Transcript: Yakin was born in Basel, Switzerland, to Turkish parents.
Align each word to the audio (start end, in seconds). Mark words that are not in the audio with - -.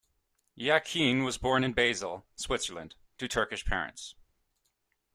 Yakin 0.55 1.23
was 1.23 1.37
born 1.37 1.63
in 1.63 1.73
Basel, 1.73 2.25
Switzerland, 2.35 2.95
to 3.19 3.27
Turkish 3.27 3.63
parents. 3.63 4.15